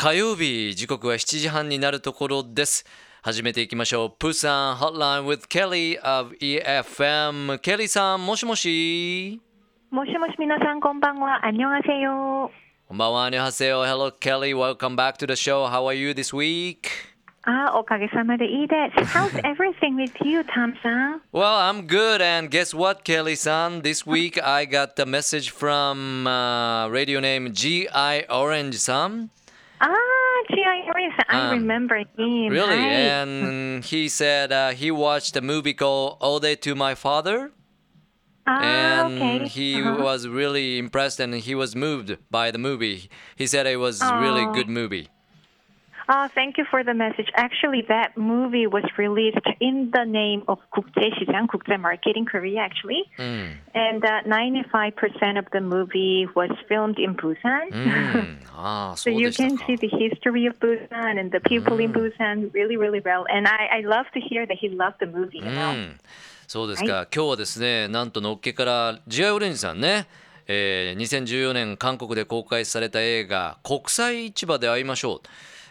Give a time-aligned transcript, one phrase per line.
[0.00, 2.86] 火曜日時刻は7時半になるところです
[3.20, 9.38] 始めていきましょうプーさん Hotline with Kelly of EFM ケリーさんもしもし
[9.90, 12.50] もしもし皆さんこんばんはあんにょんせよ
[12.88, 16.88] こんばんはあんにょんせよ Hello Kelly welcome back to the show how are you this week
[17.42, 19.18] あおかげさまでいいです。
[19.18, 22.22] How's everything with you, Tom さん Well, I'm good.
[22.22, 28.26] And guess what, Kelly さん This week I got the message from、uh, radio name G.I.
[28.28, 29.30] Orange さん。
[29.80, 30.80] Ah, G.I.
[31.28, 32.48] Um, I remember him.
[32.48, 32.74] Really?
[32.74, 37.52] And he said uh, he watched a movie called Ode to My Father.
[38.46, 39.48] Ah, and okay.
[39.48, 40.02] he uh-huh.
[40.02, 43.08] was really impressed and he was moved by the movie.
[43.36, 44.18] He said it was oh.
[44.18, 45.08] really good movie.
[46.09, 47.31] Oh, thank you for the message.
[47.33, 53.09] Actually, that movie was released in the name of 국제시장, 국제 market in Korea, actually.
[53.17, 57.71] And uh, 95% of the movie was filmed in Busan.
[57.71, 61.81] うん、 ああ、 So そう you でした can か see。the history of Busan and the people
[61.83, 63.25] in Busan really, really well.
[63.27, 65.73] And I, I love to hear that he loved the movie, you う know.
[65.73, 65.97] ん、
[66.47, 70.05] そうですか、今日はですねなんとのっけからジアオレンジさんね、
[70.47, 75.21] えー、2014年韓国で公開された映画「国際市場で会いましょう」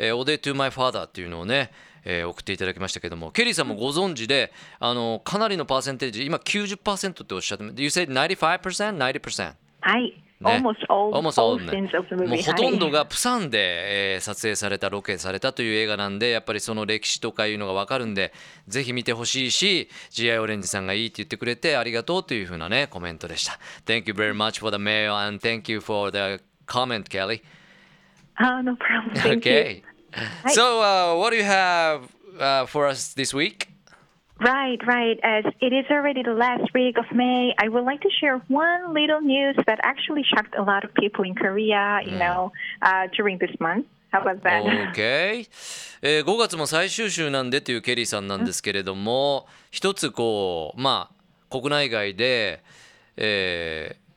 [0.00, 1.70] えー「お Day to My Father」っていうのをね、
[2.04, 8.96] えー送っていただきましたけどもケリーさんもご存知であのかなりのパーセンテージ今90%っておっしゃって You said 95%?
[8.96, 9.52] 90%?
[9.82, 10.22] はい。
[10.40, 18.32] ね Almost all, Almost all all もう.ほとんどはいがプサンで、えー撮影されたロケされたという映画なんでやっぱりその歴史とかいうのが分かるんで
[18.66, 27.04] ぜひ見てほしいし GI オレンジさんがいいって言ってくれてありがとうというふうなねコメントでした Thank you very much for the mail and thank you for the comment
[27.10, 27.42] Kelly
[28.42, 29.14] Oh, no problem.
[29.16, 29.52] Thank you.
[29.52, 29.82] Okay
[30.48, 32.08] So uh, what do you have
[32.38, 33.68] uh, for us this week?
[34.40, 35.20] Right, right.
[35.22, 38.94] As it is already the last week of May, I would like to share one
[38.94, 42.50] little news that actually shocked a lot of people in Korea, you know,
[42.80, 43.84] uh, during this month.
[44.12, 44.64] How about that?
[44.64, 45.46] OK、
[46.02, 52.60] えー5月も最終週なんでというケリーさんなんですけれども一つこうまあ国内外で、
[53.16, 54.09] えー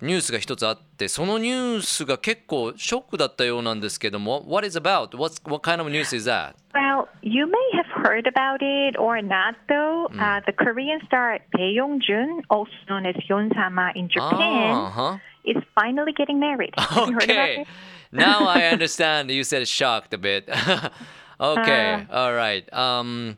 [0.00, 5.16] ニュースが一つあってそのニュースが結構ショックだったようなんですけども What is about?
[5.16, 6.54] What's, what kind of news is that?
[6.72, 10.06] Well, you may have heard about it or not, though.
[10.14, 15.20] Uh, the Korean star Bae Yong Jun, also known as Yon Sama in Japan, あーは
[15.44, 16.72] is finally getting married.
[16.76, 17.66] Okay.
[18.12, 19.30] Now I understand.
[19.30, 20.48] You said shocked a bit.
[21.40, 22.06] okay.
[22.10, 22.64] All right.
[22.72, 23.36] Um,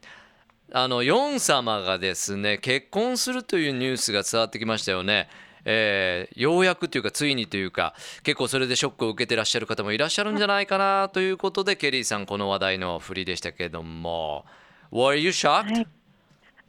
[0.73, 5.29] あのヨン様がですね結婚するというニュースが伝わってきましたよね。
[5.65, 14.45] えーようやくというかついにというか結構それでショックを受けてらっしゃる方もいらっしゃるんじゃないかなということでケリーさんこの話題の振りでしたけれども
[14.93, 15.87] Were you shocked?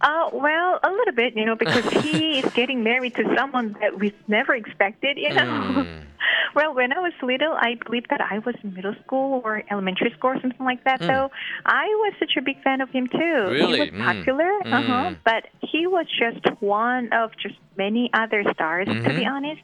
[0.02, 4.00] Uh, well, a little bit, you know, because he is getting married to someone that
[4.00, 5.46] we've never expected, you know.
[5.46, 6.00] Hmm.
[6.56, 10.12] well, when I was little, I believe that I was in middle school or elementary
[10.18, 11.08] school or something like that, hmm.
[11.08, 11.32] though.
[11.66, 13.18] I was such a big fan of him, too.
[13.20, 13.74] Really?
[13.74, 14.04] He was hmm.
[14.04, 19.28] popular, uh-huh, but he was just one of just many other stars, to be mm-hmm.
[19.28, 19.62] honest.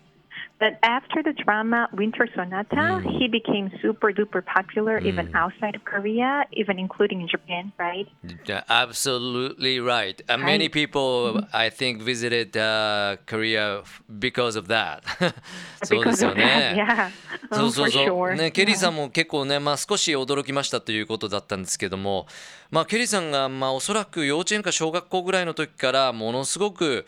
[0.59, 6.45] But after the drama Winter Sonata, he became super duper popular even outside of Korea,
[6.51, 8.07] even including in Japan, right?
[8.45, 10.19] Yeah, Absolutely right.
[10.27, 13.83] Uh, many people, I think, visited uh, Korea
[14.19, 15.03] because of that.
[15.83, 16.73] そうですよね。
[16.75, 17.09] yeah.
[17.53, 18.35] そ Oh, うそうそう、sure.
[18.35, 22.25] ね、ケリー.さんも結構ね、まあ、少し驚きましたということだったんですけども、
[22.71, 27.05] まあ、ケリーさんが、まあ、おそらく幼稚園か小学校ぐらいの時からものすごく、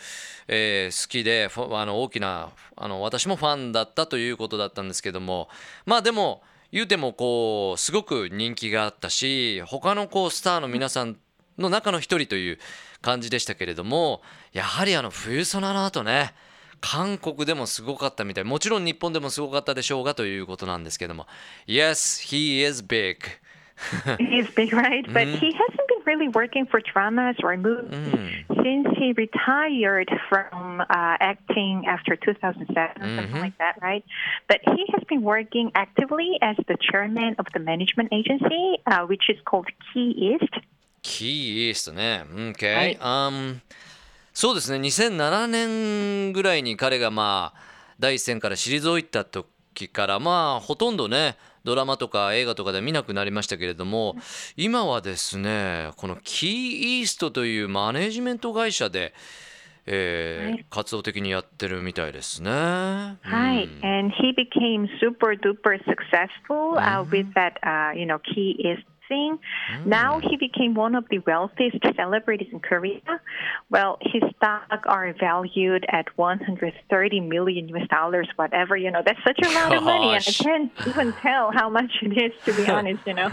[0.47, 5.50] えー好きであの大きなあの私もファンだったということだったんですけども
[5.85, 11.17] まあでも言うてもこうすごく人気があったし他のこうスターの皆さん
[11.57, 12.59] の中の一人という
[13.01, 14.22] 感じでしたけれども
[14.53, 16.33] やはりあの冬ソナの後ね
[16.81, 21.27] 韓国でもすごかったみたいもちろん日本でもすごかったでしょうがということなんですけども。
[21.67, 23.17] Yes, he is big.
[24.17, 25.06] He's big, right?
[25.11, 30.84] But he been really working for dramas or movies since he retired from uh,
[31.20, 34.04] acting after 2007 or something like that, right?
[34.48, 39.28] But he has been working actively as the chairman of the management agency, uh, which
[39.28, 40.52] is called Key East.
[41.02, 42.25] キーイーストね。
[42.31, 43.61] OK、はい um,
[44.32, 47.61] そうですね、2007年ぐらいに彼がまあ
[48.00, 49.46] 第一線から退いた時
[49.87, 54.15] からまあほとんどねドラマとか映画とかで見なくなりましたけれども
[54.57, 56.49] 今はですねこのキー
[56.99, 59.13] イーストというマネジメント会社で、
[59.85, 60.65] えーはい。
[60.69, 62.49] 活動的にやってるみたいですね。
[62.51, 68.55] Hi, and he became super duper successful uh, with that, uh, you know, Key
[69.08, 69.38] East boxing.
[69.87, 73.00] Now he became one of the wealthiest celebrities in Korea.
[73.70, 78.76] Well, his stock are valued at 130 million US dollars, whatever.
[78.76, 80.38] You know, that's such a lot of money, and I Gosh.
[80.38, 83.00] can't even tell how much it is, to be honest.
[83.06, 83.31] You know,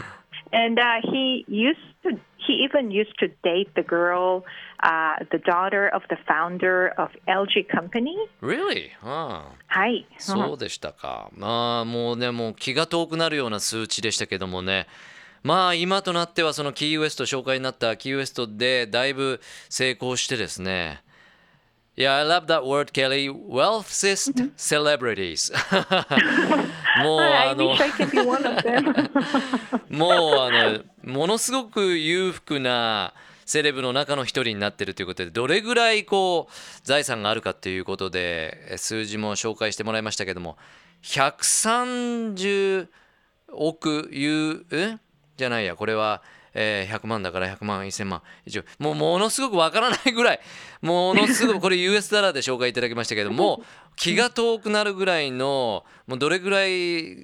[0.51, 2.19] and uh, he used to.
[2.47, 4.43] He even used to date the girl,
[4.81, 8.17] uh, the daughter of the founder of LG Company.
[8.41, 8.89] Really?
[9.03, 10.07] ああはい。
[10.17, 11.29] そうでしたか。
[11.37, 14.87] まあもうねもう気が遠くなるような数値でしたけどもね。
[15.46, 21.02] まあ今となってはそのキーウエスト紹介になったキーウエストでだいぶ成功してですね。
[21.96, 23.30] Yeah, I love that word, Kelly.
[23.30, 25.52] Wealthiest celebrities.
[27.04, 27.76] もうあの.
[29.88, 33.14] もうあのものすごく裕福な
[33.44, 36.52] セレブの中の一人になってるということでどれぐらいこう
[36.82, 40.56] 財産があるかということでえ数字も紹介してもらいましたけども
[41.04, 42.88] 130
[43.52, 45.05] 億ユーえ？
[45.36, 46.22] じゃないやこれは、
[46.54, 48.22] えー100万だから100万1000万。
[48.44, 50.40] 一応もうものすごくわからないぐらい。
[50.82, 53.62] ものすごくこれ US ダラーで紹介いただきましたけども
[53.96, 57.16] 気が遠くなるぐらいのもうどれぐらい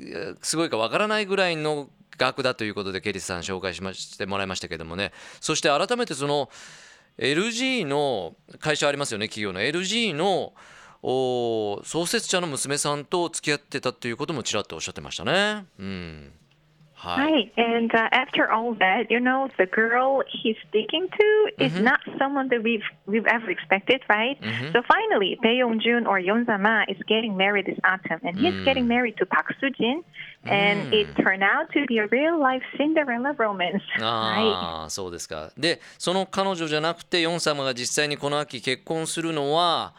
[0.42, 1.88] すごいかわからないぐらいの
[2.18, 5.12] 額だということでケリスさん紹介しましてもらいましたけどもね。
[5.40, 6.50] そして改めてその
[7.18, 9.60] LG の会社ありますよね企業の。
[9.60, 10.52] LG の
[11.02, 15.66] 創設者の娘さんと付き合ってたということもちらっとおっしゃってましたね。
[15.78, 16.32] うん。
[17.02, 17.52] はい、Right.
[17.56, 22.48] And uh, after all that, you know, the girl he's speaking to is not someone
[22.50, 24.38] that we've we've ever expected, right?
[24.72, 28.64] So finally, Bae Yong Jun or Yeon Sama is getting married this autumn, and he's
[28.64, 30.04] getting married to Park Soo Jin,
[30.44, 33.82] and it turned out to be a real life Cinderella romance.
[33.98, 34.52] Right.
[34.54, 39.92] ああそうですかでその彼女じゃなくてヨン様が実際にこの秋結婚するのは、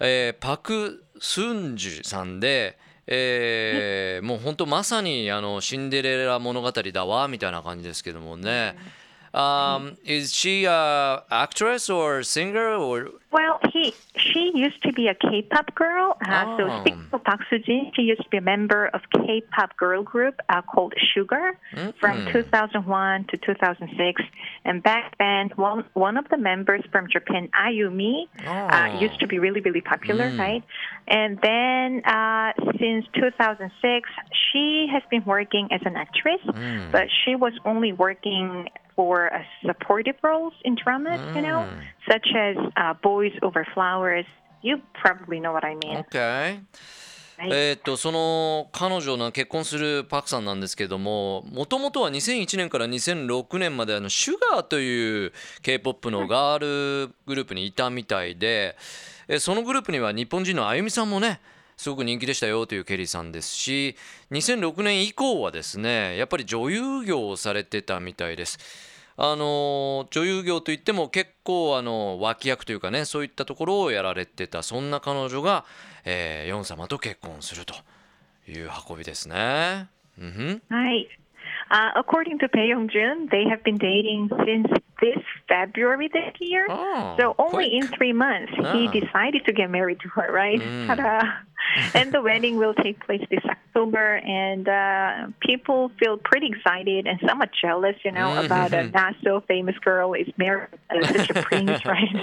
[0.00, 8.76] えーパク・スンジュさんで、えーもう本当まさにあのシンデレラ物語だわみたいな感じですけどもね。
[9.34, 15.74] Um, is she a actress or singer or Well, he she used to be a K-pop
[15.74, 16.16] girl.
[16.20, 16.80] Uh, So Oh.
[16.80, 20.92] speaking of Park she used to be a member of K-pop girl group uh, called
[21.14, 21.56] Sugar
[21.98, 24.22] from 2001 to 2006.
[24.66, 28.66] And back then, one one of the members from Japan, Ayumi, Oh.
[28.68, 30.62] uh, used to be really really popular, right?
[31.08, 34.10] And then uh, since 2006,
[34.52, 36.42] she has been working as an actress,
[36.92, 41.68] but she was only working for uh, supportive roles in dramas, you know,
[42.08, 44.26] such as uh, Boys Over Flowers.
[44.62, 45.98] You probably know what I mean.
[45.98, 46.60] Okay.
[47.50, 58.76] えーっとその彼女の結婚するパクさんなんですけどももともとは2001年から2006年まであのシュガーという k p o p のガールグループにいたみたいで、
[59.26, 61.40] えーそのグループには日本人のあゆみさんもね
[61.76, 63.96] すごく人気でしたよというケリーさんですし
[64.30, 68.58] 2006年以降はですねやっぱり女優業をされてたみたいです。
[69.18, 75.66] あの女優業といっても結構あの脇役というかねそういったところをやられてたそんな彼女が、
[76.06, 77.74] えー、ヨン様と結婚すると
[78.50, 79.88] いう運びですね。
[80.18, 81.08] うんふん Right.
[81.70, 84.68] Uh, according to Bae Yong Jun, they have been dating since
[85.00, 85.16] this
[85.48, 86.66] February this year.
[86.68, 87.72] Oh, so only quick.
[87.72, 88.90] in three months, he Ah.
[88.92, 90.60] decided to get married to her, right?
[90.86, 91.22] Ta-da.
[91.93, 97.19] and the wedding will take place this October, and uh, people feel pretty excited and
[97.27, 101.41] somewhat jealous, you know, about a not so famous girl is married to such a
[101.43, 102.15] prince, right?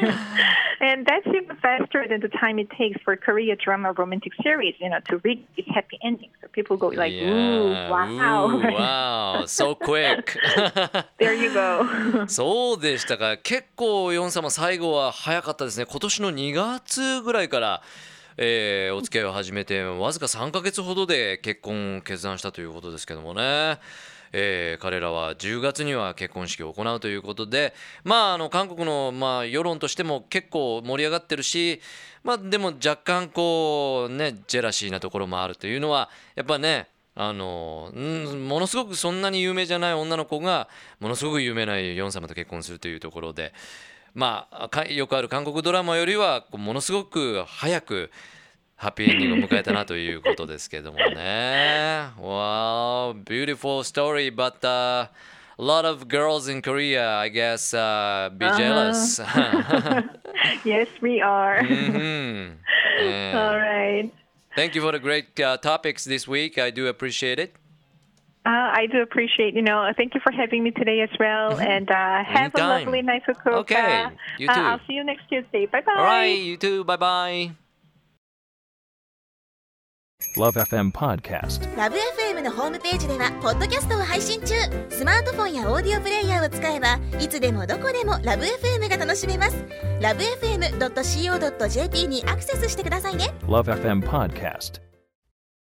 [0.80, 4.88] and that's even faster than the time it takes for Korea drama romantic series, you
[4.88, 6.30] know, to reach its happy ending.
[6.40, 7.90] So people go like, "Ooh, Yeah.
[7.90, 10.36] wow!" Ooh, wow, so quick.
[11.18, 12.26] there you go.
[12.28, 17.82] そうでしたか結構ヨン様最後は早かったですね今年の2月ぐらいから、
[18.41, 23.79] えーお付き合いを始めてわずか3ヶ月ほどで結婚を決断したということですけどもね、
[24.31, 27.73] えー彼らは10月には結婚式を行うということで
[28.05, 31.81] まああの韓国の、まあ、世論としても結構盛り上がってるし
[32.23, 40.69] まあでも若干こうねジェラシーなところもあるというのはやっぱねあのものすごくそんなに有名じゃない女の子が
[41.01, 43.51] ものすごく有名なヨン様と結婚するというところで
[44.13, 48.11] まあかよくある韓国ドラマよりはものすごく早く
[48.75, 52.11] ハッピーエンディングを迎えたなということですけどもね。
[52.17, 55.07] wow, beautiful story, but、uh,
[55.57, 59.19] a lot of girls in Korea, I guess, uh, be jealous.
[60.63, 61.61] yes, we are.
[61.61, 62.55] Mhm.
[63.01, 63.49] Yeah.
[63.51, 64.09] All right.
[64.55, 66.57] Thank you for the great uh, topics this week.
[66.57, 67.58] I do appreciate it.
[68.45, 71.59] Uh, I do appreciate, you know, thank you for having me today as well.
[71.59, 72.85] And uh, have a Anytime.
[72.85, 73.57] lovely night, Fukuoka.
[73.59, 74.05] Okay,
[74.39, 74.61] you Uh, too.
[74.61, 75.65] I'll see you next Tuesday.
[75.67, 75.93] Bye bye.
[75.97, 76.83] All right, you too.
[76.85, 77.51] Bye bye.
[80.37, 84.53] LoveFM Podcast ラブ f m のホームページではポッドキャストを配信中
[84.89, 89.65] スマートフォンやオーディオプレイヤーを使えばいつでもどこでもラブ f m が楽しめます
[90.01, 94.81] ラブ FM.co.jp にアクセスしてくださいね LoveFM Podcast